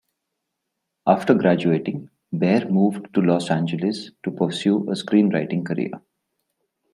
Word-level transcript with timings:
After 1.05 1.35
graduating, 1.35 2.09
Behr 2.33 2.71
moved 2.71 3.13
to 3.13 3.21
Los 3.21 3.51
Angeles 3.51 4.09
to 4.23 4.31
pursue 4.31 4.77
a 4.89 4.93
screenwriting 4.95 5.63
career. 5.63 5.91